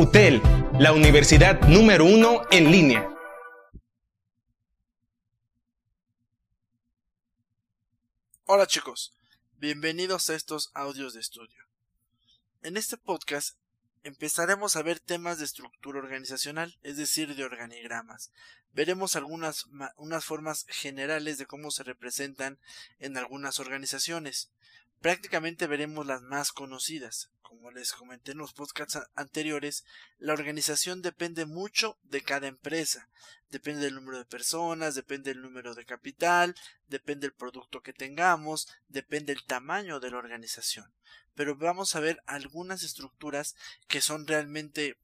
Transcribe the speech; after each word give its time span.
UTEL, 0.00 0.40
la 0.78 0.94
universidad 0.94 1.60
número 1.68 2.06
uno 2.06 2.40
en 2.50 2.70
línea. 2.70 3.06
Hola 8.46 8.66
chicos, 8.66 9.12
bienvenidos 9.58 10.30
a 10.30 10.36
estos 10.36 10.70
audios 10.72 11.12
de 11.12 11.20
estudio. 11.20 11.66
En 12.62 12.78
este 12.78 12.96
podcast 12.96 13.58
empezaremos 14.02 14.74
a 14.74 14.82
ver 14.82 15.00
temas 15.00 15.38
de 15.38 15.44
estructura 15.44 15.98
organizacional, 15.98 16.78
es 16.82 16.96
decir, 16.96 17.36
de 17.36 17.44
organigramas. 17.44 18.32
Veremos 18.72 19.16
algunas 19.16 19.66
unas 19.96 20.24
formas 20.24 20.64
generales 20.70 21.36
de 21.36 21.44
cómo 21.44 21.70
se 21.70 21.82
representan 21.82 22.58
en 23.00 23.18
algunas 23.18 23.60
organizaciones. 23.60 24.50
Prácticamente 25.00 25.66
veremos 25.66 26.06
las 26.06 26.20
más 26.20 26.52
conocidas. 26.52 27.30
Como 27.40 27.70
les 27.70 27.92
comenté 27.92 28.32
en 28.32 28.38
los 28.38 28.52
podcasts 28.52 28.98
anteriores, 29.14 29.84
la 30.18 30.34
organización 30.34 31.00
depende 31.00 31.46
mucho 31.46 31.98
de 32.02 32.20
cada 32.20 32.48
empresa. 32.48 33.08
Depende 33.48 33.84
del 33.84 33.94
número 33.94 34.18
de 34.18 34.26
personas, 34.26 34.94
depende 34.94 35.32
del 35.32 35.42
número 35.42 35.74
de 35.74 35.86
capital, 35.86 36.54
depende 36.86 37.26
del 37.26 37.34
producto 37.34 37.82
que 37.82 37.94
tengamos, 37.94 38.68
depende 38.88 39.34
del 39.34 39.44
tamaño 39.44 40.00
de 40.00 40.10
la 40.10 40.18
organización. 40.18 40.92
Pero 41.34 41.56
vamos 41.56 41.96
a 41.96 42.00
ver 42.00 42.22
algunas 42.26 42.82
estructuras 42.82 43.56
que 43.88 44.02
son 44.02 44.26
realmente 44.26 44.98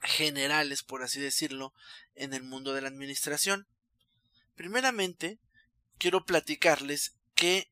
generales, 0.00 0.82
por 0.82 1.02
así 1.02 1.20
decirlo, 1.20 1.74
en 2.14 2.32
el 2.32 2.42
mundo 2.42 2.72
de 2.72 2.80
la 2.80 2.88
administración. 2.88 3.68
Primeramente, 4.56 5.38
quiero 5.98 6.24
platicarles 6.24 7.16
que 7.34 7.70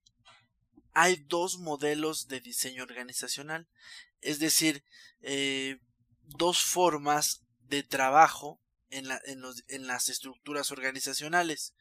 hay 1.01 1.15
dos 1.29 1.59
modelos 1.59 2.27
de 2.27 2.41
diseño 2.41 2.83
organizacional, 2.83 3.69
es 4.21 4.41
decir, 4.41 4.83
eh, 5.21 5.79
dos 6.23 6.61
formas 6.61 7.45
de 7.69 7.85
trabajo 7.85 8.61
en, 8.91 9.07
en 9.69 9.87
las 9.87 10.09
estructuras 10.09 10.73
organizacionales. 10.73 11.73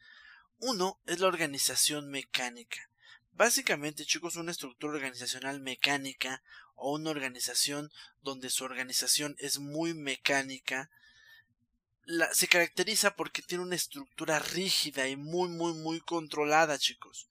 Uno 0.60 1.00
es 1.04 1.18
la 1.18 1.26
organización 1.26 2.08
mecánica. 2.10 2.90
Básicamente, 3.32 4.04
chicos, 4.04 4.36
una 4.36 4.52
estructura 4.52 4.94
organizacional 4.94 5.58
mecánica 5.58 6.44
o 6.76 6.92
una 6.94 7.10
organización 7.10 7.90
donde 8.22 8.50
su 8.50 8.62
organización 8.62 9.34
es 9.40 9.58
muy 9.58 9.94
mecánica 9.94 10.90
se 12.32 12.46
caracteriza 12.46 13.16
porque 13.16 13.42
tiene 13.42 13.64
una 13.64 13.74
estructura 13.74 14.38
rígida 14.38 15.08
y 15.08 15.16
muy 15.16 15.50
muy 15.50 15.74
muy 15.74 16.00
controlada, 16.00 16.78
chicos 16.78 17.28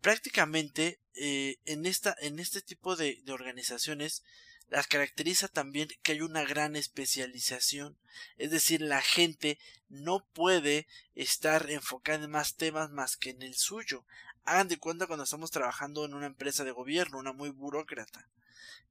prácticamente 0.00 1.00
eh, 1.14 1.58
en, 1.64 1.86
esta, 1.86 2.16
en 2.20 2.38
este 2.38 2.62
tipo 2.62 2.96
de, 2.96 3.20
de 3.24 3.32
organizaciones 3.32 4.22
las 4.70 4.86
caracteriza 4.86 5.48
también 5.48 5.88
que 6.02 6.12
hay 6.12 6.20
una 6.20 6.44
gran 6.44 6.76
especialización, 6.76 7.98
es 8.38 8.52
decir, 8.52 8.80
la 8.80 9.02
gente 9.02 9.58
no 9.88 10.24
puede 10.32 10.86
estar 11.16 11.70
enfocada 11.70 12.24
en 12.24 12.30
más 12.30 12.54
temas 12.54 12.90
más 12.90 13.16
que 13.16 13.30
en 13.30 13.42
el 13.42 13.56
suyo. 13.56 14.04
Hagan 14.44 14.68
de 14.68 14.78
cuenta 14.78 15.08
cuando 15.08 15.24
estamos 15.24 15.50
trabajando 15.50 16.04
en 16.04 16.14
una 16.14 16.26
empresa 16.26 16.62
de 16.62 16.70
gobierno, 16.70 17.18
una 17.18 17.32
muy 17.32 17.50
burócrata. 17.50 18.28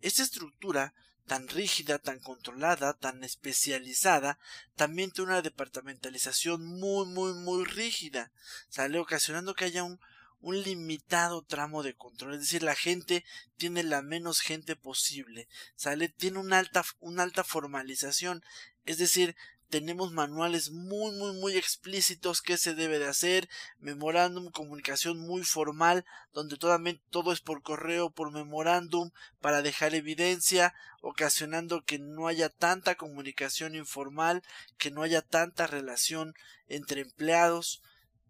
Esta 0.01 0.21
estructura 0.21 0.93
tan 1.27 1.47
rígida, 1.47 1.97
tan 1.97 2.19
controlada, 2.19 2.93
tan 2.93 3.23
especializada, 3.23 4.37
también 4.75 5.11
tiene 5.11 5.31
una 5.31 5.41
departamentalización 5.41 6.65
muy, 6.65 7.05
muy, 7.05 7.33
muy 7.33 7.63
rígida, 7.63 8.31
sale 8.67 8.99
ocasionando 8.99 9.53
que 9.53 9.65
haya 9.65 9.83
un, 9.83 9.99
un 10.41 10.61
limitado 10.61 11.41
tramo 11.43 11.83
de 11.83 11.95
control, 11.95 12.35
es 12.35 12.41
decir, 12.41 12.63
la 12.63 12.75
gente 12.75 13.25
tiene 13.57 13.83
la 13.83 14.01
menos 14.01 14.39
gente 14.39 14.75
posible, 14.75 15.47
sale, 15.75 16.09
tiene 16.09 16.39
una 16.39 16.59
alta, 16.59 16.83
una 16.99 17.23
alta 17.23 17.43
formalización, 17.43 18.43
es 18.85 18.97
decir, 18.97 19.35
tenemos 19.69 20.11
manuales 20.11 20.71
muy 20.71 21.11
muy 21.15 21.33
muy 21.33 21.55
explícitos 21.55 22.41
qué 22.41 22.57
se 22.57 22.73
debe 22.73 22.99
de 22.99 23.07
hacer, 23.07 23.47
memorándum, 23.79 24.49
comunicación 24.49 25.19
muy 25.19 25.43
formal, 25.43 26.05
donde 26.33 26.57
todo 26.57 27.31
es 27.31 27.41
por 27.41 27.61
correo, 27.61 28.09
por 28.09 28.31
memorándum, 28.31 29.11
para 29.41 29.61
dejar 29.61 29.93
evidencia, 29.93 30.73
ocasionando 31.01 31.83
que 31.85 31.99
no 31.99 32.27
haya 32.27 32.49
tanta 32.49 32.95
comunicación 32.95 33.75
informal, 33.75 34.41
que 34.77 34.89
no 34.89 35.03
haya 35.03 35.21
tanta 35.21 35.67
relación 35.67 36.33
entre 36.67 37.01
empleados, 37.01 37.83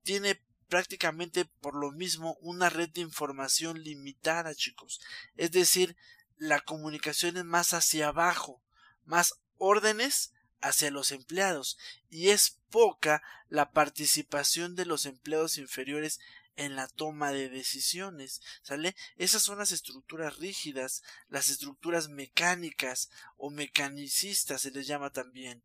tiene 0.04 0.42
prácticamente 0.70 1.46
por 1.46 1.76
lo 1.76 1.92
mismo 1.92 2.38
una 2.42 2.70
red 2.70 2.90
de 2.90 3.02
información 3.02 3.84
limitada, 3.84 4.56
chicos. 4.56 5.02
Es 5.36 5.52
decir, 5.52 5.98
la 6.38 6.62
comunicación 6.62 7.38
es 7.38 7.46
más 7.46 7.74
hacia 7.74 8.08
abajo, 8.08 8.62
más 9.06 9.34
órdenes 9.58 10.32
hacia 10.62 10.92
los 10.92 11.12
empleados 11.12 11.78
y 12.10 12.30
es 12.30 12.60
poca 12.70 13.22
la 13.50 13.72
participación 13.72 14.76
de 14.76 14.86
los 14.86 15.06
empleados 15.06 15.58
inferiores 15.58 16.20
en 16.56 16.76
la 16.76 16.88
toma 16.88 17.32
de 17.32 17.50
decisiones, 17.50 18.42
¿sale? 18.64 18.96
Esas 19.16 19.42
son 19.42 19.60
las 19.60 19.72
estructuras 19.72 20.38
rígidas, 20.38 21.04
las 21.30 21.50
estructuras 21.50 22.10
mecánicas 22.10 23.10
o 23.38 23.50
mecanicistas 23.50 24.62
se 24.62 24.72
les 24.72 24.86
llama 24.86 25.10
también. 25.10 25.64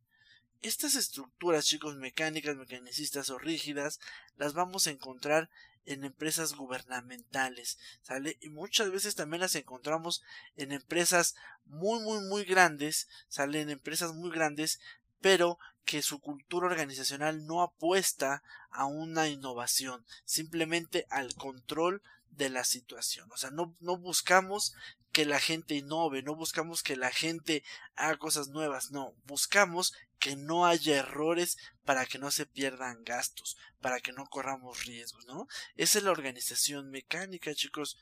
Estas 0.64 0.94
estructuras, 0.94 1.66
chicos, 1.66 1.97
mecánicas, 1.97 2.56
mecanicistas 2.56 3.28
o 3.28 3.36
rígidas, 3.36 4.00
las 4.38 4.54
vamos 4.54 4.86
a 4.86 4.92
encontrar 4.92 5.50
en 5.84 6.04
empresas 6.04 6.54
gubernamentales, 6.54 7.78
¿sale? 8.00 8.38
Y 8.41 8.48
muchas 8.48 8.91
veces 8.91 9.14
también 9.14 9.42
las 9.42 9.56
encontramos 9.56 10.22
en 10.56 10.72
empresas 10.72 11.34
muy, 11.66 12.00
muy, 12.00 12.26
muy 12.28 12.44
grandes, 12.44 13.10
¿sale? 13.28 13.60
En 13.60 13.69
empresas 13.69 14.14
muy 14.14 14.30
grandes, 14.30 14.80
pero 15.20 15.58
que 15.84 16.00
su 16.00 16.19
cultura 16.19 16.66
organizacional 16.66 17.44
no 17.46 17.60
apuesta 17.60 18.42
a 18.70 18.86
una 18.86 19.28
innovación, 19.28 20.06
simplemente 20.25 21.06
al 21.10 21.34
control 21.34 22.00
de 22.31 22.48
la 22.48 22.64
situación. 22.64 23.31
O 23.32 23.36
sea, 23.36 23.50
no, 23.50 23.75
no 23.81 23.98
buscamos 23.98 24.75
que 25.14 25.25
la 25.25 25.38
gente 25.38 25.76
innove, 25.76 26.22
no 26.22 26.34
buscamos 26.34 26.82
que 26.82 26.97
la 26.97 27.12
gente 27.12 27.62
haga 27.94 28.19
cosas 28.19 28.48
nuevas, 28.48 28.91
no, 28.91 29.14
buscamos 29.26 29.94
que 30.19 30.34
no 30.34 30.66
haya 30.66 30.97
errores 30.97 31.56
para 31.84 32.04
que 32.04 32.19
no 32.19 32.32
se 32.32 32.47
pierdan 32.47 33.04
gastos, 33.04 33.56
para 33.80 34.00
que 34.00 34.12
no 34.12 34.26
corramos 34.26 34.84
riesgos, 34.86 35.25
¿no? 35.26 35.47
Esa 35.76 35.98
es 35.98 36.04
la 36.04 36.10
organización 36.10 36.91
mecánica, 36.91 37.54
chicos. 37.54 37.97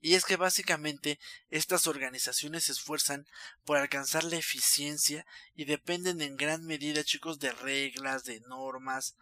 Y 0.00 0.14
es 0.14 0.24
que 0.24 0.36
básicamente 0.36 1.18
estas 1.50 1.86
organizaciones 1.86 2.64
se 2.64 2.72
esfuerzan 2.72 3.26
por 3.66 3.76
alcanzar 3.76 4.24
la 4.24 4.36
eficiencia 4.36 5.26
y 5.54 5.66
dependen 5.66 6.22
en 6.22 6.36
gran 6.36 6.64
medida, 6.64 7.04
chicos, 7.04 7.38
de 7.40 7.52
reglas, 7.52 8.24
de 8.24 8.40
normas, 8.40 9.16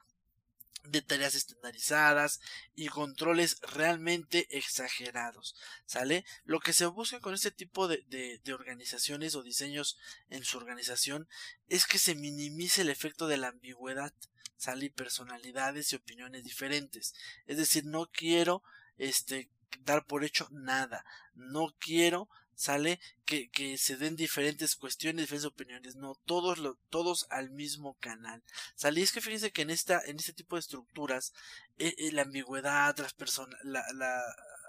de 0.85 1.03
tareas 1.03 1.35
estandarizadas 1.35 2.41
y 2.75 2.89
controles 2.89 3.61
realmente 3.63 4.47
exagerados. 4.51 5.57
¿Sale? 5.87 6.25
Lo 6.45 6.61
que 6.61 6.73
se 6.73 6.87
busca 6.87 7.21
con 7.21 7.35
este 7.35 7.51
tipo 7.51 7.89
de, 7.89 8.05
de, 8.09 8.55
organizaciones 8.55 9.35
o 9.35 9.43
diseños 9.43 9.99
en 10.29 10.45
su 10.45 10.59
organización 10.59 11.29
es 11.69 11.87
que 11.87 11.99
se 11.99 12.15
minimice 12.15 12.83
el 12.83 12.91
efecto 12.91 13.27
de 13.27 13.39
la 13.39 13.49
ambigüedad. 13.49 14.13
¿Sale? 14.57 14.87
Y 14.87 14.91
personalidades 14.91 15.93
y 15.93 15.97
opiniones 15.97 16.45
diferentes. 16.45 17.15
Es 17.47 17.57
decir, 17.57 17.85
no 17.85 18.11
quiero 18.11 18.63
este 18.97 19.51
dar 19.81 20.07
por 20.07 20.25
hecho 20.25 20.49
nada. 20.51 21.05
No 21.35 21.75
quiero 21.79 22.29
sale 22.57 23.01
que, 23.25 23.49
que 23.51 23.79
se 23.79 23.97
den 23.97 24.17
diferentes 24.17 24.77
cuestiones, 24.77 25.23
diferentes 25.23 25.47
opiniones, 25.47 25.97
no, 25.97 26.15
todos 26.27 26.59
lo, 26.59 26.77
todos 26.91 27.27
al 27.31 27.51
mismo 27.51 27.95
canal. 28.01 28.43
Sale, 28.75 29.03
es 29.03 29.13
que 29.13 29.21
fíjense 29.21 29.53
que 29.53 29.63
en 29.63 29.71
esta, 29.71 30.01
en 30.05 30.17
este 30.17 30.33
tipo 30.33 30.57
de 30.57 30.61
estructuras, 30.61 31.33
eh, 31.79 31.95
eh, 31.99 32.13
la 32.13 32.23
ambigüedad, 32.23 32.97
las 32.99 33.13
personas, 33.13 33.59
la, 33.65 33.85
la, 33.95 34.23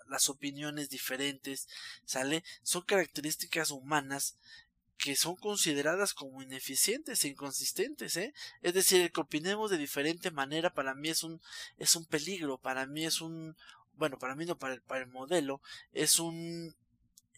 las 0.08 0.30
opiniones 0.30 0.90
diferentes, 0.90 1.68
sale, 2.06 2.44
son 2.64 2.84
características 2.84 3.72
humanas 3.72 4.38
que 4.98 5.16
son 5.16 5.36
consideradas 5.36 6.14
como 6.14 6.42
ineficientes 6.42 7.24
e 7.24 7.28
inconsistentes, 7.28 8.16
¿eh? 8.18 8.34
Es 8.62 8.74
decir, 8.74 9.02
el 9.02 9.12
que 9.12 9.22
opinemos 9.22 9.70
de 9.70 9.78
diferente 9.78 10.32
manera 10.32 10.74
para 10.74 10.94
mí 10.94 11.10
es 11.10 11.24
un, 11.24 11.42
es 11.78 11.96
un 11.96 12.06
peligro, 12.06 12.58
para 12.58 12.86
mí 12.86 13.06
es 13.06 13.20
un, 13.22 13.58
bueno, 13.98 14.18
para 14.18 14.36
mí 14.36 14.46
no, 14.46 14.58
para 14.58 14.76
el, 14.76 14.82
para 14.82 15.02
el 15.02 15.08
modelo, 15.08 15.62
es 15.92 16.20
un, 16.20 16.76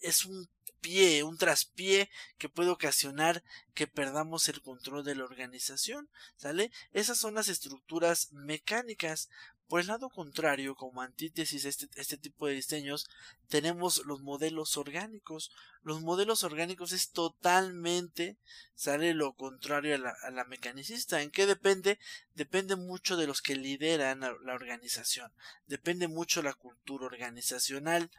es 0.01 0.25
un 0.25 0.49
pie, 0.81 1.23
un 1.23 1.37
traspié 1.37 2.09
que 2.37 2.49
puede 2.49 2.69
ocasionar 2.69 3.43
que 3.73 3.87
perdamos 3.87 4.47
el 4.47 4.61
control 4.61 5.03
de 5.03 5.15
la 5.15 5.25
organización, 5.25 6.09
¿sale? 6.37 6.71
Esas 6.93 7.17
son 7.17 7.35
las 7.35 7.49
estructuras 7.49 8.31
mecánicas. 8.31 9.29
Por 9.67 9.81
el 9.81 9.87
lado 9.87 10.09
contrario, 10.09 10.75
como 10.75 11.01
antítesis 11.01 11.65
a 11.65 11.69
este, 11.69 11.89
este 11.95 12.17
tipo 12.17 12.47
de 12.47 12.53
diseños, 12.53 13.09
tenemos 13.49 14.01
los 14.05 14.21
modelos 14.21 14.77
orgánicos. 14.77 15.51
Los 15.83 16.01
modelos 16.01 16.43
orgánicos 16.43 16.93
es 16.93 17.11
totalmente, 17.11 18.37
sale 18.75 19.13
lo 19.13 19.33
contrario 19.33 19.95
a 19.95 19.97
la, 19.97 20.15
a 20.23 20.31
la 20.31 20.45
mecanicista. 20.45 21.21
¿En 21.21 21.31
qué 21.31 21.45
depende? 21.45 21.99
Depende 22.33 22.77
mucho 22.77 23.17
de 23.17 23.27
los 23.27 23.41
que 23.41 23.57
lideran 23.57 24.21
la, 24.21 24.33
la 24.41 24.53
organización. 24.53 25.33
Depende 25.65 26.07
mucho 26.07 26.41
la 26.41 26.53
cultura 26.53 27.05
organizacional. 27.05 28.09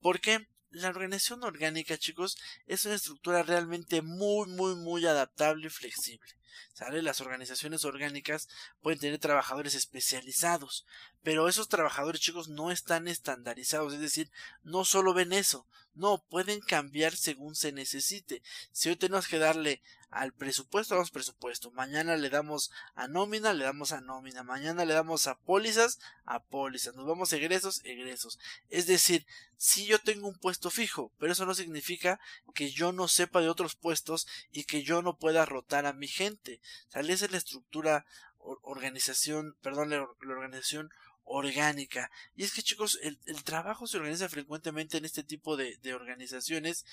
¿Por 0.00 0.20
qué? 0.20 0.48
La 0.70 0.88
organización 0.88 1.42
orgánica, 1.42 1.98
chicos, 1.98 2.36
es 2.66 2.84
una 2.84 2.94
estructura 2.94 3.42
realmente 3.42 4.02
muy, 4.02 4.48
muy, 4.48 4.76
muy 4.76 5.06
adaptable 5.06 5.66
y 5.66 5.70
flexible. 5.70 6.28
¿Sale? 6.72 7.02
Las 7.02 7.20
organizaciones 7.20 7.84
orgánicas 7.84 8.48
pueden 8.80 8.98
tener 8.98 9.18
trabajadores 9.18 9.74
especializados, 9.74 10.86
pero 11.22 11.48
esos 11.48 11.68
trabajadores, 11.68 12.20
chicos, 12.20 12.48
no 12.48 12.70
están 12.70 13.08
estandarizados, 13.08 13.94
es 13.94 14.00
decir, 14.00 14.30
no 14.62 14.84
solo 14.84 15.12
ven 15.12 15.32
eso, 15.32 15.66
no, 15.94 16.24
pueden 16.28 16.60
cambiar 16.60 17.16
según 17.16 17.54
se 17.54 17.72
necesite. 17.72 18.42
Si 18.72 18.88
hoy 18.88 18.96
tenemos 18.96 19.26
que 19.26 19.38
darle 19.38 19.82
al 20.10 20.32
presupuesto, 20.32 20.94
damos 20.94 21.10
presupuesto. 21.10 21.70
Mañana 21.72 22.16
le 22.16 22.30
damos 22.30 22.70
a 22.94 23.08
nómina, 23.08 23.52
le 23.52 23.64
damos 23.64 23.92
a 23.92 24.00
nómina. 24.00 24.42
Mañana 24.42 24.84
le 24.84 24.94
damos 24.94 25.26
a 25.26 25.38
pólizas, 25.38 25.98
a 26.24 26.42
pólizas. 26.42 26.94
Nos 26.94 27.06
vamos 27.06 27.32
a 27.32 27.36
egresos, 27.36 27.80
egresos. 27.84 28.38
Es 28.68 28.86
decir, 28.86 29.26
si 29.56 29.86
yo 29.86 29.98
tengo 29.98 30.28
un 30.28 30.38
puesto 30.38 30.59
fijo, 30.68 31.10
pero 31.18 31.32
eso 31.32 31.46
no 31.46 31.54
significa 31.54 32.20
que 32.54 32.70
yo 32.70 32.92
no 32.92 33.08
sepa 33.08 33.40
de 33.40 33.48
otros 33.48 33.76
puestos 33.76 34.26
y 34.52 34.64
que 34.64 34.82
yo 34.82 35.00
no 35.00 35.16
pueda 35.16 35.46
rotar 35.46 35.86
a 35.86 35.94
mi 35.94 36.08
gente. 36.08 36.60
¿Sale? 36.88 37.14
Esa 37.14 37.24
es 37.24 37.32
la 37.32 37.38
estructura 37.38 38.04
organización, 38.36 39.56
perdón, 39.62 39.88
la 39.88 40.02
organización 40.02 40.90
orgánica. 41.30 42.10
Y 42.34 42.42
es 42.42 42.52
que 42.52 42.62
chicos, 42.62 42.98
el, 43.02 43.16
trabajo 43.44 43.86
se 43.86 43.98
organiza 43.98 44.28
frecuentemente 44.28 44.98
en 44.98 45.04
este 45.04 45.22
tipo 45.22 45.56
de, 45.56 45.78
organizaciones 45.94 46.84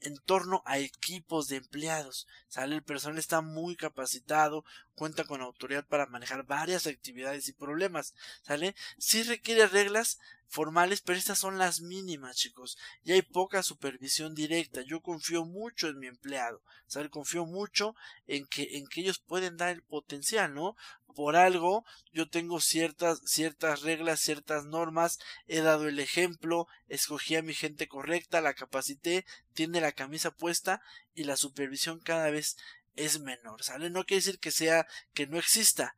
en 0.00 0.18
torno 0.18 0.62
a 0.66 0.78
equipos 0.78 1.48
de 1.48 1.56
empleados. 1.56 2.26
Sale 2.48 2.74
el 2.74 2.82
personal 2.82 3.18
está 3.18 3.40
muy 3.40 3.74
capacitado, 3.74 4.64
cuenta 4.94 5.24
con 5.24 5.40
autoridad 5.40 5.86
para 5.86 6.06
manejar 6.06 6.44
varias 6.44 6.86
actividades 6.86 7.48
y 7.48 7.54
problemas. 7.54 8.14
Sale, 8.42 8.76
sí 8.98 9.22
requiere 9.22 9.66
reglas 9.66 10.18
formales, 10.48 11.00
pero 11.00 11.18
estas 11.18 11.38
son 11.38 11.58
las 11.58 11.80
mínimas, 11.80 12.36
chicos. 12.36 12.78
Y 13.02 13.12
hay 13.12 13.22
poca 13.22 13.62
supervisión 13.62 14.34
directa. 14.34 14.82
Yo 14.82 15.00
confío 15.00 15.44
mucho 15.44 15.88
en 15.88 15.98
mi 15.98 16.06
empleado. 16.06 16.62
Confío 17.10 17.46
mucho 17.46 17.94
en 18.26 18.46
que, 18.46 18.78
en 18.78 18.86
que 18.86 19.00
ellos 19.00 19.18
pueden 19.18 19.56
dar 19.56 19.70
el 19.70 19.82
potencial, 19.82 20.54
¿no? 20.54 20.76
por 21.16 21.34
algo 21.34 21.84
yo 22.12 22.28
tengo 22.28 22.60
ciertas, 22.60 23.22
ciertas 23.24 23.80
reglas, 23.80 24.20
ciertas 24.20 24.66
normas, 24.66 25.18
he 25.48 25.62
dado 25.62 25.88
el 25.88 25.98
ejemplo, 25.98 26.68
escogí 26.88 27.36
a 27.36 27.42
mi 27.42 27.54
gente 27.54 27.88
correcta, 27.88 28.42
la 28.42 28.52
capacité, 28.52 29.24
tiene 29.54 29.80
la 29.80 29.92
camisa 29.92 30.30
puesta 30.30 30.82
y 31.14 31.24
la 31.24 31.36
supervisión 31.36 32.00
cada 32.00 32.30
vez 32.30 32.58
es 32.96 33.18
menor, 33.18 33.62
¿sale? 33.62 33.88
No 33.88 34.04
quiere 34.04 34.20
decir 34.20 34.38
que 34.38 34.50
sea 34.50 34.86
que 35.14 35.26
no 35.26 35.38
exista, 35.38 35.96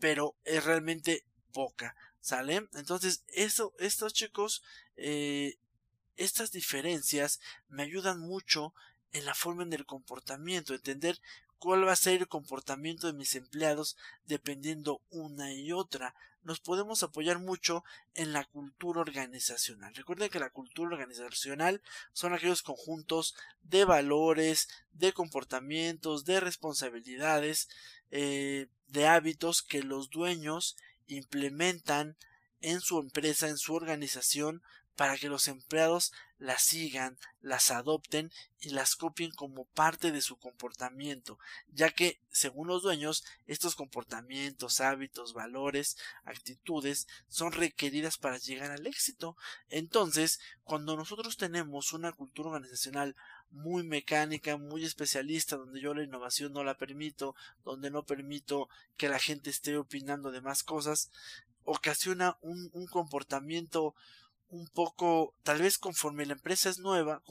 pero 0.00 0.36
es 0.44 0.64
realmente 0.64 1.24
poca, 1.52 1.96
¿sale? 2.20 2.68
Entonces, 2.74 3.24
eso, 3.28 3.74
estos 3.78 4.12
chicos, 4.12 4.62
eh, 4.96 5.58
estas 6.16 6.52
diferencias 6.52 7.40
me 7.68 7.82
ayudan 7.82 8.20
mucho 8.20 8.74
en 9.12 9.24
la 9.24 9.34
forma 9.34 9.64
del 9.64 9.86
comportamiento, 9.86 10.74
entender 10.74 11.20
cuál 11.58 11.86
va 11.86 11.92
a 11.92 11.96
ser 11.96 12.20
el 12.20 12.28
comportamiento 12.28 13.06
de 13.06 13.12
mis 13.12 13.34
empleados 13.34 13.96
dependiendo 14.24 15.02
una 15.10 15.52
y 15.52 15.72
otra. 15.72 16.14
Nos 16.42 16.58
podemos 16.58 17.02
apoyar 17.02 17.38
mucho 17.38 17.84
en 18.14 18.32
la 18.32 18.44
cultura 18.44 19.00
organizacional. 19.02 19.94
Recuerden 19.94 20.30
que 20.30 20.38
la 20.38 20.48
cultura 20.48 20.96
organizacional 20.96 21.82
son 22.14 22.32
aquellos 22.32 22.62
conjuntos 22.62 23.34
de 23.62 23.84
valores, 23.84 24.68
de 24.92 25.12
comportamientos, 25.12 26.24
de 26.24 26.40
responsabilidades, 26.40 27.68
eh, 28.10 28.68
de 28.88 29.06
hábitos 29.06 29.62
que 29.62 29.82
los 29.82 30.08
dueños 30.08 30.76
implementan 31.14 32.16
en 32.60 32.80
su 32.80 32.98
empresa, 32.98 33.48
en 33.48 33.58
su 33.58 33.74
organización, 33.74 34.62
para 35.00 35.16
que 35.16 35.30
los 35.30 35.48
empleados 35.48 36.12
las 36.36 36.62
sigan, 36.62 37.16
las 37.40 37.70
adopten 37.70 38.30
y 38.60 38.68
las 38.68 38.96
copien 38.96 39.30
como 39.30 39.64
parte 39.64 40.12
de 40.12 40.20
su 40.20 40.36
comportamiento, 40.36 41.38
ya 41.68 41.90
que, 41.90 42.20
según 42.30 42.68
los 42.68 42.82
dueños, 42.82 43.24
estos 43.46 43.76
comportamientos, 43.76 44.80
hábitos, 44.80 45.32
valores, 45.32 45.96
actitudes 46.24 47.08
son 47.28 47.52
requeridas 47.52 48.18
para 48.18 48.36
llegar 48.36 48.72
al 48.72 48.86
éxito. 48.86 49.38
Entonces, 49.70 50.38
cuando 50.64 50.96
nosotros 50.96 51.38
tenemos 51.38 51.94
una 51.94 52.12
cultura 52.12 52.50
organizacional 52.50 53.16
muy 53.50 53.82
mecánica, 53.82 54.56
muy 54.56 54.84
especialista, 54.84 55.56
donde 55.56 55.80
yo 55.80 55.94
la 55.94 56.02
innovación 56.02 56.52
no 56.52 56.64
la 56.64 56.76
permito, 56.76 57.34
donde 57.64 57.90
no 57.90 58.04
permito 58.04 58.68
que 58.96 59.08
la 59.08 59.18
gente 59.18 59.50
esté 59.50 59.76
opinando 59.76 60.30
de 60.30 60.40
más 60.40 60.62
cosas, 60.62 61.10
ocasiona 61.64 62.38
un, 62.40 62.70
comportamiento 62.88 63.94
un 64.48 64.66
poco, 64.66 65.34
tal 65.44 65.62
vez 65.62 65.78
conforme 65.78 66.26
la 66.26 66.32
empresa 66.32 66.68
es 66.68 66.78
nueva, 66.78 67.22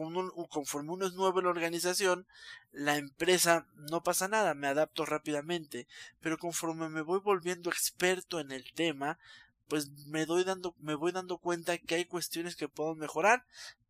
conforme 0.49 0.91
uno 0.91 1.05
es 1.05 1.13
nuevo 1.13 1.39
en 1.39 1.45
la 1.45 1.51
organización, 1.51 2.25
la 2.71 2.95
empresa 2.95 3.67
no 3.75 4.03
pasa 4.03 4.27
nada, 4.27 4.53
me 4.53 4.67
adapto 4.67 5.05
rápidamente, 5.05 5.87
pero 6.21 6.37
conforme 6.37 6.87
me 6.87 7.01
voy 7.01 7.19
volviendo 7.19 7.69
experto 7.69 8.39
en 8.39 8.51
el 8.51 8.71
tema, 8.73 9.19
pues 9.67 9.89
me 10.07 10.25
doy 10.25 10.43
dando, 10.43 10.75
me 10.79 10.95
voy 10.95 11.11
dando 11.11 11.37
cuenta 11.37 11.77
que 11.77 11.95
hay 11.95 12.05
cuestiones 12.05 12.55
que 12.55 12.69
puedo 12.69 12.95
mejorar, 12.95 13.45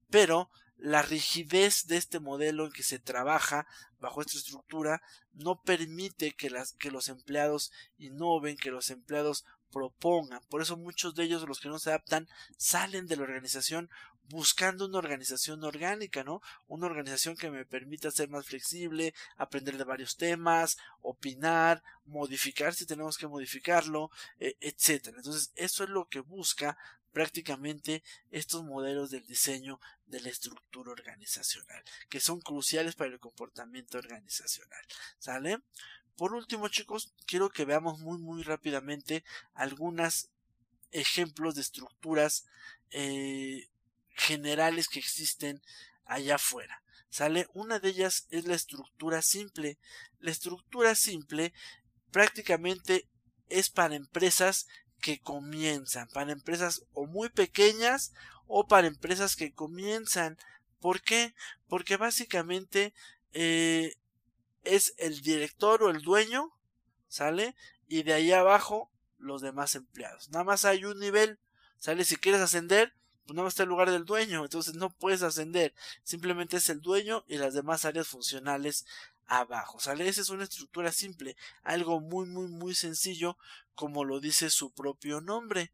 pero 0.09 0.49
la 0.79 1.01
rigidez 1.01 1.87
de 1.87 1.97
este 1.97 2.19
modelo 2.19 2.65
en 2.65 2.71
que 2.71 2.83
se 2.83 2.99
trabaja 2.99 3.67
bajo 3.99 4.21
esta 4.21 4.37
estructura 4.37 5.01
no 5.33 5.61
permite 5.61 6.33
que 6.33 6.49
los 6.89 7.09
empleados 7.09 7.71
innoven, 7.97 8.57
que 8.57 8.71
los 8.71 8.89
empleados 8.89 9.45
propongan. 9.71 10.41
Por 10.49 10.61
eso 10.61 10.77
muchos 10.77 11.15
de 11.15 11.23
ellos, 11.23 11.47
los 11.47 11.59
que 11.59 11.69
no 11.69 11.79
se 11.79 11.89
adaptan, 11.89 12.27
salen 12.57 13.07
de 13.07 13.17
la 13.17 13.23
organización 13.23 13.89
buscando 14.29 14.85
una 14.85 14.99
organización 14.99 15.63
orgánica, 15.63 16.23
¿no? 16.23 16.41
Una 16.67 16.85
organización 16.85 17.35
que 17.35 17.49
me 17.49 17.65
permita 17.65 18.11
ser 18.11 18.29
más 18.29 18.45
flexible, 18.45 19.13
aprender 19.37 19.77
de 19.77 19.83
varios 19.83 20.17
temas, 20.17 20.77
opinar, 21.01 21.83
modificar 22.05 22.75
si 22.75 22.85
tenemos 22.85 23.17
que 23.17 23.27
modificarlo, 23.27 24.11
e, 24.39 24.55
etcétera. 24.61 25.17
Entonces, 25.17 25.51
eso 25.55 25.83
es 25.83 25.89
lo 25.89 26.07
que 26.07 26.19
busca 26.19 26.77
prácticamente 27.11 28.03
estos 28.31 28.63
modelos 28.63 29.11
del 29.11 29.25
diseño 29.25 29.79
de 30.05 30.21
la 30.21 30.29
estructura 30.29 30.91
organizacional, 30.91 31.83
que 32.09 32.19
son 32.19 32.41
cruciales 32.41 32.95
para 32.95 33.11
el 33.11 33.19
comportamiento 33.19 33.97
organizacional. 33.97 34.83
¿Sale? 35.17 35.61
Por 36.15 36.33
último, 36.33 36.67
chicos, 36.67 37.13
quiero 37.25 37.49
que 37.49 37.65
veamos 37.65 37.99
muy 37.99 38.17
muy 38.17 38.43
rápidamente 38.43 39.23
algunos 39.53 40.29
ejemplos 40.91 41.55
de 41.55 41.61
estructuras 41.61 42.45
eh, 42.91 43.69
generales 44.09 44.87
que 44.87 44.99
existen 44.99 45.61
allá 46.05 46.35
afuera. 46.35 46.83
¿Sale? 47.09 47.47
Una 47.53 47.79
de 47.79 47.89
ellas 47.89 48.27
es 48.29 48.45
la 48.45 48.55
estructura 48.55 49.21
simple. 49.21 49.79
La 50.19 50.31
estructura 50.31 50.93
simple 50.95 51.53
prácticamente 52.11 53.07
es 53.49 53.69
para 53.69 53.95
empresas 53.95 54.67
que 54.99 55.19
comienzan, 55.19 56.07
para 56.09 56.31
empresas 56.31 56.83
o 56.93 57.05
muy 57.05 57.29
pequeñas 57.29 58.13
o 58.47 58.67
para 58.67 58.87
empresas 58.87 59.35
que 59.35 59.53
comienzan. 59.53 60.37
¿Por 60.79 61.01
qué? 61.01 61.33
Porque 61.67 61.97
básicamente 61.97 62.93
eh, 63.33 63.95
es 64.63 64.93
el 64.97 65.21
director 65.21 65.83
o 65.83 65.89
el 65.89 66.01
dueño, 66.01 66.51
¿sale? 67.07 67.55
Y 67.87 68.03
de 68.03 68.13
ahí 68.13 68.31
abajo 68.31 68.91
los 69.17 69.41
demás 69.41 69.75
empleados. 69.75 70.29
Nada 70.29 70.43
más 70.43 70.65
hay 70.65 70.85
un 70.85 70.99
nivel, 70.99 71.39
¿sale? 71.77 72.05
Si 72.05 72.15
quieres 72.15 72.41
ascender, 72.41 72.93
pues 73.25 73.35
nada 73.35 73.43
más 73.45 73.53
está 73.53 73.63
el 73.63 73.69
lugar 73.69 73.91
del 73.91 74.05
dueño, 74.05 74.43
entonces 74.43 74.75
no 74.75 74.89
puedes 74.89 75.21
ascender. 75.21 75.73
Simplemente 76.03 76.57
es 76.57 76.69
el 76.69 76.81
dueño 76.81 77.23
y 77.27 77.37
las 77.37 77.53
demás 77.53 77.85
áreas 77.85 78.07
funcionales 78.07 78.85
abajo, 79.27 79.79
¿sale? 79.79 80.07
Esa 80.07 80.21
es 80.21 80.29
una 80.29 80.45
estructura 80.45 80.91
simple, 80.91 81.37
algo 81.61 81.99
muy, 81.99 82.25
muy, 82.25 82.47
muy 82.47 82.73
sencillo, 82.73 83.37
como 83.79 84.03
lo 84.03 84.19
dice 84.19 84.49
su 84.49 84.73
propio 84.73 85.21
nombre. 85.21 85.71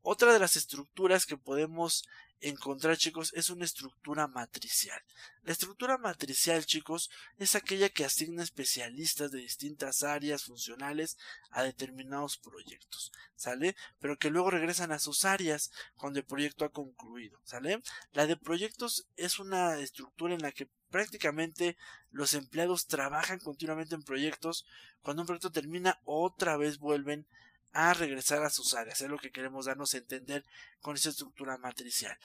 Otra 0.00 0.32
de 0.32 0.38
las 0.38 0.56
estructuras 0.56 1.26
que 1.26 1.36
podemos 1.36 2.02
encontrar, 2.42 2.96
chicos, 2.96 3.32
es 3.34 3.50
una 3.50 3.64
estructura 3.64 4.26
matricial. 4.26 5.00
La 5.42 5.52
estructura 5.52 5.98
matricial, 5.98 6.64
chicos, 6.66 7.10
es 7.38 7.54
aquella 7.54 7.88
que 7.88 8.04
asigna 8.04 8.42
especialistas 8.42 9.30
de 9.30 9.38
distintas 9.38 10.02
áreas 10.02 10.44
funcionales 10.44 11.16
a 11.50 11.62
determinados 11.62 12.38
proyectos, 12.38 13.12
¿sale? 13.34 13.76
Pero 13.98 14.18
que 14.18 14.30
luego 14.30 14.50
regresan 14.50 14.92
a 14.92 14.98
sus 14.98 15.24
áreas 15.24 15.70
cuando 15.96 16.18
el 16.18 16.26
proyecto 16.26 16.64
ha 16.64 16.72
concluido, 16.72 17.40
¿sale? 17.44 17.82
La 18.12 18.26
de 18.26 18.36
proyectos 18.36 19.06
es 19.16 19.38
una 19.38 19.78
estructura 19.78 20.34
en 20.34 20.42
la 20.42 20.52
que 20.52 20.68
prácticamente 20.90 21.76
los 22.10 22.34
empleados 22.34 22.86
trabajan 22.86 23.38
continuamente 23.38 23.94
en 23.94 24.02
proyectos. 24.02 24.66
Cuando 25.00 25.22
un 25.22 25.26
proyecto 25.26 25.50
termina, 25.50 26.00
otra 26.04 26.56
vez 26.56 26.78
vuelven 26.78 27.26
a 27.72 27.94
regresar 27.94 28.42
a 28.42 28.50
sus 28.50 28.74
áreas. 28.74 29.00
Es 29.00 29.08
lo 29.08 29.18
que 29.18 29.30
queremos 29.30 29.66
darnos 29.66 29.94
a 29.94 29.98
entender 29.98 30.44
con 30.80 30.94
esta 30.94 31.10
estructura 31.10 31.56
matricial. 31.58 32.16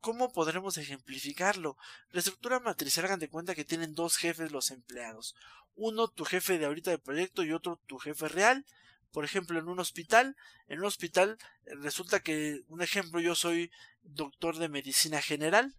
¿Cómo, 0.00 0.32
podremos 0.32 0.78
ejemplificarlo? 0.78 1.76
La 2.12 2.20
estructura 2.20 2.60
matricial 2.60 3.06
hagan 3.06 3.18
de 3.18 3.28
cuenta 3.28 3.54
que 3.54 3.64
tienen 3.64 3.94
dos 3.94 4.16
jefes 4.16 4.52
los 4.52 4.70
empleados. 4.70 5.34
Uno 5.74 6.08
tu 6.08 6.24
jefe 6.24 6.58
de 6.58 6.66
ahorita 6.66 6.90
de 6.90 6.98
proyecto 6.98 7.42
y 7.42 7.52
otro 7.52 7.80
tu 7.86 7.98
jefe 7.98 8.28
real. 8.28 8.64
por 9.10 9.24
ejemplo, 9.24 9.58
en 9.58 9.68
un 9.68 9.80
hospital, 9.80 10.36
en 10.68 10.80
un 10.80 10.84
hospital 10.84 11.38
eh, 11.64 11.74
resulta 11.76 12.20
que, 12.20 12.62
un 12.68 12.82
ejemplo, 12.82 13.20
yo 13.20 13.34
soy 13.34 13.70
doctor 14.02 14.58
de 14.58 14.68
medicina 14.68 15.22
general, 15.22 15.74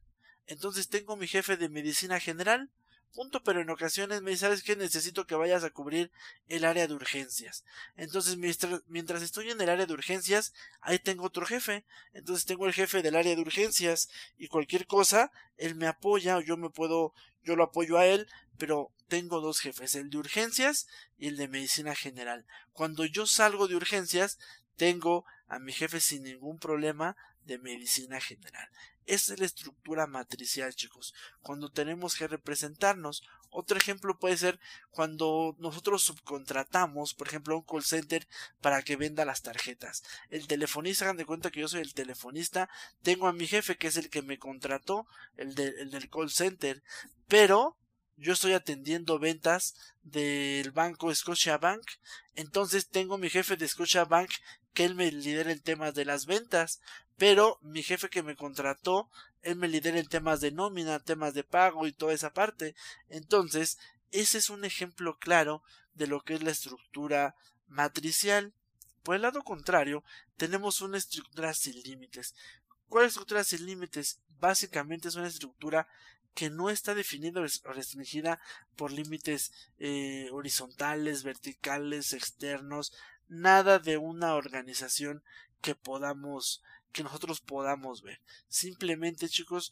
entonces 0.48 0.90
tengo 0.90 1.16
mi 1.16 1.28
jefe 1.28 1.56
de 1.56 1.70
medicina 1.70 2.20
general, 2.20 2.72
punto, 3.14 3.44
pero 3.44 3.62
en 3.62 3.70
ocasiones 3.70 4.22
me 4.22 4.32
dice, 4.32 4.42
¿sabes 4.42 4.64
qué? 4.64 4.76
Necesito 4.76 5.26
que 5.26 5.36
vayas 5.36 5.64
a 5.64 5.70
cubrir 5.70 6.12
el 6.48 6.66
área 6.66 6.88
de 6.88 6.94
urgencias. 6.94 7.64
Entonces, 7.96 8.38
mientras 8.38 9.22
estoy 9.22 9.52
en 9.52 9.60
el 9.62 9.70
área 9.70 9.86
de 9.86 9.94
urgencias, 9.94 10.54
ahí 10.82 11.00
tengo 11.00 11.26
otro 11.26 11.46
jefe. 11.46 11.86
Entonces 12.14 12.46
tengo 12.46 12.68
el 12.68 12.74
jefe 12.74 13.02
del 13.02 13.16
área 13.16 13.36
de 13.36 13.42
urgencias 13.42 14.10
y 14.38 14.48
cualquier 14.48 14.88
cosa, 14.88 15.32
él 15.58 15.76
me 15.76 15.88
apoya 15.88 16.38
o 16.38 16.42
yo 16.42 16.58
me 16.58 16.70
puedo, 16.70 17.14
yo 17.44 17.56
lo 17.56 17.64
apoyo 17.64 17.98
a 17.98 18.06
él, 18.06 18.28
pero 18.58 18.92
tengo 19.08 19.42
dos 19.42 19.60
jefes, 19.60 19.96
el 19.96 20.10
de 20.10 20.18
urgencias 20.18 20.88
y 21.18 21.28
el 21.28 21.38
de 21.38 21.48
medicina 21.48 21.96
general. 21.96 22.46
Cuando 22.74 23.06
yo 23.06 23.26
salgo 23.26 23.68
de 23.68 23.76
urgencias, 23.76 24.38
tengo 24.76 25.26
a 25.48 25.60
mi 25.60 25.74
jefe 25.74 26.00
sin 26.00 26.24
ningún 26.24 26.60
problema 26.60 27.18
de 27.44 27.58
medicina 27.58 28.22
general. 28.22 28.70
Es 29.10 29.28
la 29.40 29.46
estructura 29.48 30.06
matricial, 30.06 30.76
chicos. 30.76 31.16
Cuando 31.42 31.72
tenemos 31.72 32.16
que 32.16 32.28
representarnos. 32.28 33.24
Otro 33.50 33.76
ejemplo 33.76 34.20
puede 34.20 34.38
ser 34.38 34.60
cuando 34.92 35.56
nosotros 35.58 36.04
subcontratamos, 36.04 37.16
por 37.16 37.28
ejemplo, 37.28 37.58
un 37.58 37.64
call 37.64 37.84
center 37.84 38.28
para 38.62 38.84
que 38.84 38.98
venda 38.98 39.26
las 39.26 39.42
tarjetas. 39.42 40.04
El 40.30 40.46
telefonista, 40.46 41.06
hagan 41.06 41.18
de 41.18 41.26
cuenta 41.26 41.50
que 41.50 41.62
yo 41.62 41.68
soy 41.68 41.82
el 41.82 41.96
telefonista, 41.96 42.70
tengo 43.02 43.28
a 43.28 43.34
mi 43.34 43.48
jefe 43.48 43.78
que 43.78 43.88
es 43.88 43.98
el 43.98 44.12
que 44.12 44.22
me 44.22 44.38
contrató, 44.38 45.08
el, 45.38 45.60
el 45.60 45.90
del 45.90 46.12
call 46.12 46.30
center, 46.30 46.84
pero 47.28 47.76
yo 48.16 48.34
estoy 48.34 48.54
atendiendo 48.54 49.18
ventas 49.18 49.74
del 50.04 50.72
banco 50.72 51.14
Scotiabank, 51.14 51.84
entonces 52.36 52.90
tengo 52.90 53.18
mi 53.18 53.30
jefe 53.30 53.58
de 53.58 53.68
Scotiabank 53.68 54.30
que 54.74 54.86
él 54.86 54.96
me 54.96 55.12
lidera 55.12 55.52
el 55.52 55.62
tema 55.62 55.92
de 55.92 56.06
las 56.06 56.26
ventas, 56.26 56.82
pero 57.18 57.60
mi 57.62 57.84
jefe 57.84 58.10
que 58.10 58.24
me 58.24 58.36
contrató, 58.36 59.10
él 59.42 59.56
me 59.56 59.68
lidera 59.68 60.00
en 60.00 60.08
temas 60.08 60.42
de 60.42 60.52
nómina, 60.52 61.00
temas 61.00 61.34
de 61.34 61.44
pago 61.44 61.88
y 61.88 61.92
toda 61.92 62.14
esa 62.14 62.34
parte. 62.34 62.76
Entonces, 63.10 63.78
ese 64.12 64.38
es 64.38 64.50
un 64.50 64.66
ejemplo 64.66 65.18
claro 65.18 65.64
de 65.94 66.08
lo 66.08 66.22
que 66.22 66.36
es 66.36 66.44
la 66.44 66.52
estructura 66.52 67.36
matricial. 67.68 68.54
Por 69.04 69.16
el 69.16 69.22
lado 69.22 69.44
contrario, 69.44 70.04
tenemos 70.38 70.82
una 70.82 70.98
estructura 70.98 71.54
sin 71.54 71.82
límites. 71.82 72.36
¿Cuál 72.88 73.06
es 73.06 73.10
estructura 73.10 73.44
sin 73.44 73.66
límites? 73.66 74.20
Básicamente 74.40 75.10
es 75.10 75.16
una 75.16 75.28
estructura 75.28 75.88
que 76.34 76.50
no 76.50 76.70
está 76.70 76.96
definida 76.96 77.42
o 77.42 77.74
restringida 77.74 78.40
por 78.76 78.92
límites 78.92 79.52
eh, 79.78 80.30
horizontales, 80.32 81.24
verticales, 81.24 82.14
externos, 82.14 82.94
nada 83.30 83.80
de 83.80 83.98
una 83.98 84.36
organización 84.36 85.24
que 85.62 85.76
podamos 85.76 86.62
que 86.92 87.04
nosotros 87.04 87.40
podamos 87.40 88.02
ver. 88.02 88.20
Simplemente 88.48 89.30
chicos 89.30 89.72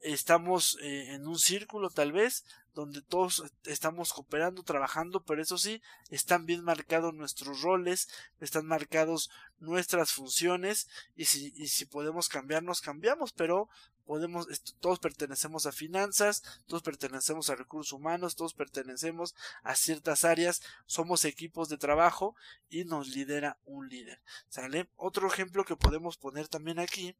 estamos 0.00 0.78
eh, 0.80 1.14
en 1.14 1.26
un 1.26 1.38
círculo 1.38 1.90
tal 1.90 2.12
vez 2.12 2.44
donde 2.74 3.02
todos 3.02 3.44
estamos 3.64 4.12
cooperando, 4.12 4.64
trabajando, 4.64 5.22
pero 5.24 5.40
eso 5.40 5.56
sí, 5.56 5.80
están 6.10 6.44
bien 6.44 6.64
marcados 6.64 7.14
nuestros 7.14 7.62
roles, 7.62 8.08
están 8.40 8.66
marcados 8.66 9.30
nuestras 9.58 10.12
funciones 10.12 10.88
y 11.14 11.24
si, 11.26 11.84
podemos 11.86 12.28
cambiarnos, 12.28 12.80
cambiamos, 12.80 13.32
pero 13.32 13.68
podemos, 14.04 14.48
todos 14.80 14.98
pertenecemos 14.98 15.66
a 15.66 15.72
finanzas, 15.72 16.42
todos 16.66 16.82
pertenecemos 16.82 17.48
a 17.48 17.54
recursos 17.54 17.92
humanos, 17.92 18.34
todos 18.34 18.54
pertenecemos 18.54 19.34
a 19.62 19.76
ciertas 19.76 20.24
áreas, 20.24 20.60
somos 20.86 21.24
equipos 21.24 21.68
de 21.68 21.78
trabajo 21.78 22.34
y 22.68 22.84
nos 22.84 23.08
lidera 23.08 23.58
un 23.64 23.88
líder. 23.88 24.20
¿Sale? 24.48 24.90
Otro 24.96 25.28
ejemplo 25.28 25.64
que 25.64 25.76
podemos 25.76 26.16
poner 26.16 26.48
también 26.48 26.80
aquí 26.80 27.16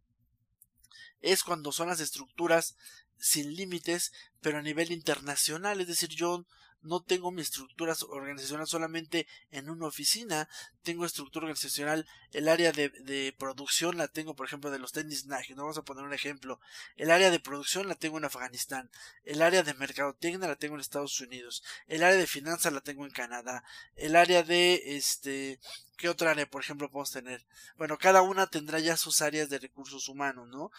es 1.20 1.42
cuando 1.42 1.72
son 1.72 1.88
las 1.88 2.00
estructuras 2.00 2.76
sin 3.24 3.56
límites, 3.56 4.12
pero 4.42 4.58
a 4.58 4.62
nivel 4.62 4.92
internacional, 4.92 5.80
es 5.80 5.88
decir, 5.88 6.10
yo 6.10 6.44
no 6.82 7.02
tengo 7.02 7.30
mi 7.30 7.40
estructura 7.40 7.94
organizacional 8.10 8.66
solamente 8.66 9.26
en 9.50 9.70
una 9.70 9.86
oficina, 9.86 10.46
tengo 10.82 11.06
estructura 11.06 11.44
organizacional, 11.44 12.06
el 12.32 12.48
área 12.48 12.70
de, 12.70 13.34
producción 13.38 13.96
la 13.96 14.08
tengo, 14.08 14.36
por 14.36 14.46
ejemplo, 14.46 14.70
de 14.70 14.78
los 14.78 14.92
tenis 14.92 15.24
Nike, 15.24 15.54
no 15.54 15.62
vamos 15.62 15.78
a 15.78 15.84
poner 15.84 16.04
un 16.04 16.12
ejemplo, 16.12 16.60
el 16.96 17.10
área 17.10 17.30
de 17.30 17.40
producción 17.40 17.88
la 17.88 17.94
tengo 17.94 18.18
en 18.18 18.26
Afganistán, 18.26 18.90
el 19.24 19.40
área 19.40 19.62
de 19.62 19.72
mercadotecnia 19.72 20.46
la 20.46 20.56
tengo 20.56 20.74
en 20.74 20.82
Estados 20.82 21.18
Unidos, 21.18 21.64
el 21.86 22.02
área 22.02 22.18
de 22.18 22.26
finanzas 22.26 22.74
la 22.74 22.82
tengo 22.82 23.06
en 23.06 23.12
Canadá, 23.12 23.64
el 23.96 24.16
área 24.16 24.42
de 24.42 24.96
este 24.96 25.58
¿Qué 25.96 26.08
otra 26.08 26.32
área, 26.32 26.44
por 26.44 26.60
ejemplo, 26.60 26.90
podemos 26.90 27.12
tener? 27.12 27.46
Bueno, 27.76 27.98
cada 27.98 28.20
una 28.20 28.48
tendrá 28.48 28.80
ya 28.80 28.96
sus 28.96 29.22
áreas 29.22 29.48
de 29.48 29.60
recursos 29.60 30.08
humanos, 30.08 30.48
¿no? 30.48 30.72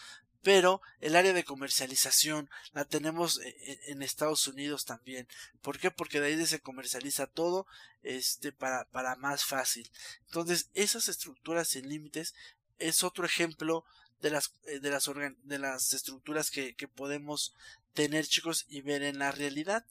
Pero 0.46 0.80
el 1.00 1.16
área 1.16 1.32
de 1.32 1.42
comercialización 1.42 2.48
la 2.72 2.84
tenemos 2.84 3.40
e, 3.40 3.48
e, 3.48 3.90
en 3.90 4.00
Estados 4.00 4.46
Unidos 4.46 4.84
también. 4.84 5.26
¿Por 5.60 5.80
qué? 5.80 5.90
Porque 5.90 6.20
de 6.20 6.28
ahí 6.28 6.46
se 6.46 6.60
comercializa 6.60 7.26
todo 7.26 7.66
este 8.04 8.52
para, 8.52 8.84
para 8.90 9.16
más 9.16 9.44
fácil. 9.44 9.90
Entonces, 10.26 10.70
esas 10.74 11.08
estructuras 11.08 11.66
sin 11.66 11.88
límites 11.88 12.32
es 12.78 13.02
otro 13.02 13.26
ejemplo 13.26 13.84
de 14.20 14.30
las 14.30 14.52
eh, 14.66 14.78
de 14.78 14.90
las 14.90 15.10
de 15.42 15.58
las 15.58 15.92
estructuras 15.92 16.52
que, 16.52 16.76
que 16.76 16.86
podemos 16.86 17.52
tener 17.92 18.24
chicos 18.24 18.66
y 18.68 18.82
ver 18.82 19.02
en 19.02 19.18
la 19.18 19.32
realidad. 19.32 19.84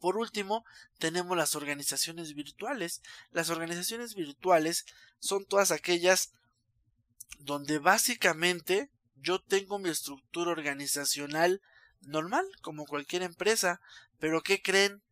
Por 0.00 0.16
último, 0.16 0.64
tenemos 0.98 1.36
las 1.36 1.54
organizaciones 1.54 2.34
virtuales. 2.34 3.02
Las 3.30 3.50
organizaciones 3.50 4.16
virtuales 4.16 4.84
son 5.20 5.44
todas 5.44 5.70
aquellas 5.70 6.32
donde 7.38 7.78
básicamente 7.78 8.90
yo 9.20 9.40
tengo 9.40 9.78
mi 9.78 9.90
estructura 9.90 10.50
organizacional 10.50 11.60
normal, 12.02 12.46
como 12.62 12.86
cualquier 12.86 13.22
empresa, 13.22 13.80
pero 14.18 14.42
¿qué 14.42 14.62
creen? 14.62 15.02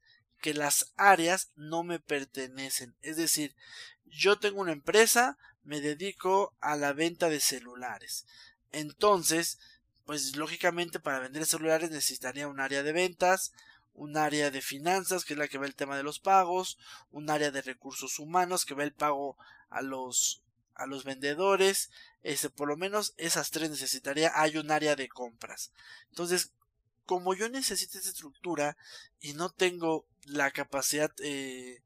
Que 0.41 0.55
las 0.55 0.93
áreas 0.97 1.51
no 1.57 1.83
me 1.83 1.99
pertenecen. 1.99 2.95
Es 3.03 3.17
decir, 3.17 3.55
yo 4.05 4.39
tengo 4.39 4.61
una 4.61 4.73
empresa, 4.73 5.39
me 5.65 5.81
dedico 5.81 6.55
a 6.61 6.77
la 6.77 6.93
venta 6.93 7.29
de 7.29 7.41
celulares. 7.41 8.27
Entonces, 8.73 9.59
pues 10.05 10.37
lógicamente 10.37 11.01
para 11.01 11.19
vender 11.19 11.47
celulares 11.47 11.91
necesitaría 11.91 12.49
un 12.49 12.61
área 12.61 12.83
de 12.83 12.93
ventas, 12.93 13.53
un 13.93 14.17
área 14.17 14.51
de 14.51 14.61
finanzas, 14.61 15.25
que 15.25 15.35
es 15.35 15.39
la 15.39 15.49
que 15.49 15.59
ve 15.59 15.67
el 15.67 15.75
tema 15.75 15.97
de 15.97 16.03
los 16.03 16.21
pagos, 16.21 16.79
un 17.11 17.31
área 17.31 17.51
de 17.51 17.63
recursos 17.63 18.19
humanos, 18.19 18.65
que 18.65 18.75
ve 18.75 18.85
el 18.85 18.93
pago 18.93 19.37
a 19.71 19.83
los 19.83 20.43
a 20.77 20.87
los 20.87 21.05
vendedores, 21.05 21.91
este, 22.23 22.51
por 22.51 22.69
lo 22.69 22.77
menos 22.77 23.15
esas 23.17 23.51
tres 23.51 23.71
necesitaría, 23.71 24.33
hay 24.35 24.57
un 24.57 24.71
área 24.71 24.97
de 24.97 25.09
compras. 25.09 25.73
Entonces, 26.11 26.53
como 27.05 27.35
yo 27.35 27.49
necesito 27.49 27.99
esa 27.99 28.09
estructura 28.09 28.77
y 29.21 29.35
no 29.35 29.51
tengo 29.51 30.07
la 30.25 30.51
capacidad, 30.51 31.11
eh, 31.21 31.83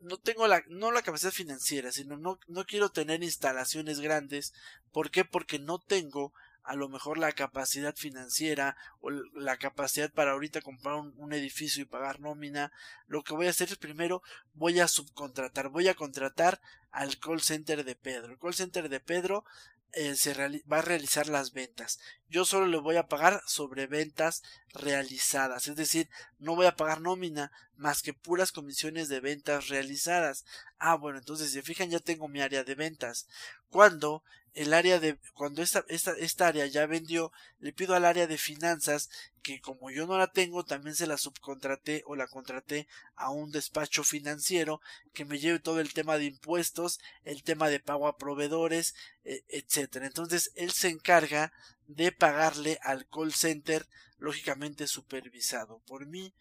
no 0.00 0.18
tengo 0.18 0.46
la, 0.46 0.62
no 0.68 0.92
la 0.92 1.02
capacidad 1.02 1.32
financiera, 1.32 1.90
sino 1.92 2.16
no, 2.16 2.38
no 2.46 2.64
quiero 2.64 2.90
tener 2.90 3.22
instalaciones 3.22 4.00
grandes. 4.00 4.52
¿Por 4.92 5.10
qué? 5.10 5.24
Porque 5.24 5.58
no 5.58 5.78
tengo 5.78 6.32
a 6.66 6.74
lo 6.74 6.88
mejor 6.88 7.16
la 7.16 7.32
capacidad 7.32 7.94
financiera 7.94 8.76
o 9.00 9.10
la 9.10 9.56
capacidad 9.56 10.12
para 10.12 10.32
ahorita 10.32 10.60
comprar 10.60 10.96
un, 10.96 11.32
edificio 11.32 11.82
y 11.82 11.86
pagar 11.86 12.20
nómina, 12.20 12.72
lo 13.06 13.22
que 13.22 13.34
voy 13.34 13.46
a 13.46 13.50
hacer 13.50 13.68
es 13.68 13.78
primero 13.78 14.22
voy 14.54 14.80
a 14.80 14.88
subcontratar, 14.88 15.68
voy 15.68 15.88
a 15.88 15.94
contratar 15.94 16.60
al 16.90 17.18
call 17.18 17.40
center 17.40 17.84
de 17.84 17.94
Pedro. 17.94 18.32
El 18.32 18.38
call 18.38 18.54
center 18.54 18.88
de 18.88 19.00
Pedro 19.00 19.44
eh, 19.92 20.14
se 20.16 20.34
va 20.70 20.78
a 20.78 20.82
realizar 20.82 21.28
las 21.28 21.52
ventas. 21.52 22.00
Yo 22.28 22.44
solo 22.44 22.66
le 22.66 22.78
voy 22.78 22.96
a 22.96 23.06
pagar 23.06 23.40
sobre 23.46 23.86
ventas 23.86 24.42
realizadas, 24.74 25.68
es 25.68 25.76
decir, 25.76 26.10
no 26.38 26.54
voy 26.54 26.66
a 26.66 26.76
pagar 26.76 27.00
nómina 27.00 27.50
más 27.76 28.02
que 28.02 28.12
puras 28.12 28.52
comisiones 28.52 29.08
de 29.08 29.20
ventas 29.20 29.68
realizadas. 29.68 30.44
Ah, 30.78 30.96
bueno, 30.96 31.18
entonces 31.18 31.52
si 31.52 31.62
fijan 31.62 31.90
ya 31.90 32.00
tengo 32.00 32.28
mi 32.28 32.40
área 32.40 32.64
de 32.64 32.74
ventas. 32.74 33.26
Cuando 33.70 34.22
el 34.56 34.72
área 34.72 34.98
de 34.98 35.18
cuando 35.34 35.62
esta, 35.62 35.84
esta, 35.88 36.12
esta 36.12 36.48
área 36.48 36.64
ya 36.66 36.86
vendió, 36.86 37.30
le 37.60 37.74
pido 37.74 37.94
al 37.94 38.06
área 38.06 38.26
de 38.26 38.38
finanzas 38.38 39.10
que 39.42 39.60
como 39.60 39.90
yo 39.90 40.06
no 40.06 40.16
la 40.16 40.28
tengo, 40.28 40.64
también 40.64 40.96
se 40.96 41.06
la 41.06 41.18
subcontraté 41.18 42.02
o 42.06 42.16
la 42.16 42.26
contraté 42.26 42.88
a 43.16 43.30
un 43.30 43.52
despacho 43.52 44.02
financiero 44.02 44.80
que 45.12 45.26
me 45.26 45.38
lleve 45.38 45.60
todo 45.60 45.80
el 45.80 45.92
tema 45.92 46.16
de 46.16 46.24
impuestos, 46.24 47.00
el 47.22 47.42
tema 47.42 47.68
de 47.68 47.80
pago 47.80 48.08
a 48.08 48.16
proveedores, 48.16 48.94
e, 49.24 49.44
etcétera. 49.48 50.06
Entonces 50.06 50.50
él 50.54 50.72
se 50.72 50.88
encarga 50.88 51.52
de 51.86 52.10
pagarle 52.10 52.78
al 52.82 53.06
call 53.08 53.34
center, 53.34 53.86
lógicamente 54.16 54.86
supervisado 54.86 55.80
por 55.86 56.06
mí. 56.06 56.32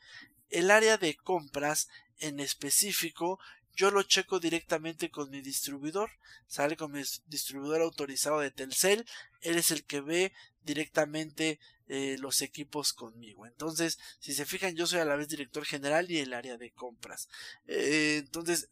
El 0.50 0.72
área 0.72 0.98
de 0.98 1.18
compras 1.18 1.90
en 2.20 2.40
específico 2.40 3.40
yo 3.76 3.92
lo 3.92 4.04
checo 4.04 4.40
directamente 4.40 5.10
con 5.10 5.30
mi 5.30 5.42
distribuidor, 5.42 6.10
sale 6.48 6.78
con 6.78 6.92
mi 6.92 7.02
distribuidor 7.28 7.82
autorizado 7.82 8.40
de 8.40 8.52
Telcel, 8.52 9.06
él 9.42 9.58
es 9.58 9.72
el 9.72 9.86
que 9.86 10.02
ve 10.02 10.34
directamente 10.64 11.60
eh, 11.88 12.18
los 12.20 12.42
equipos 12.42 12.94
conmigo. 12.94 13.46
Entonces, 13.46 14.00
si 14.20 14.34
se 14.34 14.46
fijan, 14.46 14.76
yo 14.76 14.88
soy 14.88 15.00
a 15.00 15.06
la 15.06 15.16
vez 15.16 15.28
director 15.28 15.66
general 15.66 16.10
y 16.10 16.20
el 16.20 16.34
área 16.34 16.58
de 16.58 16.72
compras. 16.72 17.30
Eh, 17.68 18.18
entonces, 18.20 18.70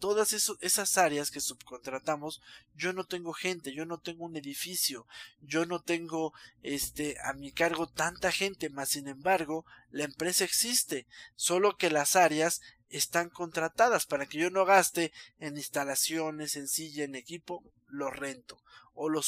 todas 0.00 0.32
esas 0.32 0.98
áreas 0.98 1.30
que 1.30 1.40
subcontratamos, 1.40 2.42
yo 2.74 2.92
no 2.92 3.04
tengo 3.04 3.32
gente, 3.32 3.72
yo 3.72 3.84
no 3.84 3.98
tengo 4.00 4.24
un 4.24 4.36
edificio, 4.36 5.06
yo 5.40 5.66
no 5.66 5.80
tengo 5.82 6.32
este 6.62 7.16
a 7.22 7.34
mi 7.34 7.52
cargo 7.52 7.86
tanta 7.86 8.32
gente, 8.32 8.70
más 8.70 8.88
sin 8.88 9.06
embargo, 9.06 9.64
la 9.90 10.04
empresa 10.04 10.44
existe, 10.44 11.06
solo 11.36 11.76
que 11.76 11.90
las 11.90 12.16
áreas 12.16 12.60
están 12.90 13.30
contratadas 13.30 14.04
para 14.06 14.26
que 14.26 14.38
yo 14.38 14.50
no 14.50 14.64
gaste 14.64 15.12
en 15.38 15.56
instalaciones, 15.56 16.56
en 16.56 16.68
silla, 16.68 17.04
en 17.04 17.14
equipo, 17.14 17.62
lo 17.88 18.10
rento 18.10 18.60
o 18.94 19.08
lo, 19.08 19.22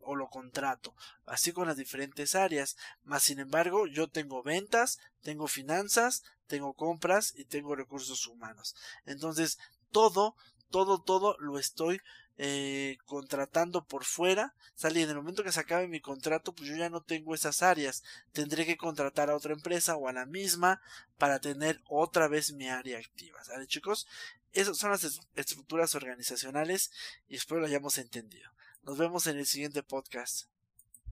o 0.00 0.16
lo 0.16 0.28
contrato, 0.28 0.94
así 1.26 1.52
con 1.52 1.68
las 1.68 1.76
diferentes 1.76 2.34
áreas. 2.34 2.76
Más 3.04 3.24
sin 3.24 3.40
embargo, 3.40 3.86
yo 3.86 4.08
tengo 4.08 4.42
ventas, 4.42 4.98
tengo 5.22 5.48
finanzas, 5.48 6.22
tengo 6.46 6.72
compras 6.72 7.34
y 7.36 7.44
tengo 7.44 7.74
recursos 7.74 8.26
humanos. 8.26 8.74
Entonces, 9.04 9.58
todo, 9.90 10.34
todo, 10.70 11.02
todo 11.02 11.36
lo 11.40 11.58
estoy 11.58 12.00
eh, 12.38 12.98
contratando 13.04 13.84
por 13.84 14.04
fuera, 14.04 14.54
sale 14.76 15.02
en 15.02 15.10
el 15.10 15.16
momento 15.16 15.42
que 15.42 15.50
se 15.50 15.58
acabe 15.60 15.88
mi 15.88 16.00
contrato, 16.00 16.54
pues 16.54 16.70
yo 16.70 16.76
ya 16.76 16.88
no 16.88 17.02
tengo 17.02 17.34
esas 17.34 17.62
áreas, 17.62 18.04
tendré 18.32 18.64
que 18.64 18.76
contratar 18.76 19.28
a 19.28 19.36
otra 19.36 19.52
empresa 19.52 19.96
o 19.96 20.08
a 20.08 20.12
la 20.12 20.24
misma 20.24 20.80
para 21.18 21.40
tener 21.40 21.80
otra 21.88 22.28
vez 22.28 22.52
mi 22.52 22.68
área 22.68 22.98
activa, 22.98 23.42
¿sale 23.44 23.66
chicos? 23.66 24.06
Esas 24.52 24.78
son 24.78 24.90
las 24.92 25.20
estructuras 25.34 25.94
organizacionales 25.94 26.92
y 27.28 27.36
espero 27.36 27.60
lo 27.60 27.66
hayamos 27.66 27.98
entendido. 27.98 28.50
Nos 28.84 28.96
vemos 28.96 29.26
en 29.26 29.38
el 29.38 29.46
siguiente 29.46 29.82
podcast. 29.82 30.46